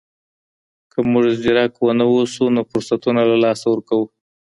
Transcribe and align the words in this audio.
که 0.91 0.99
موږ 1.11 1.25
ځيرک 1.41 1.75
نه 1.99 2.05
واوسو 2.11 2.43
نو 2.55 2.61
فرصتونه 2.71 3.21
له 3.29 3.35
لاسه 3.43 3.65
ورکوو. 3.69 4.05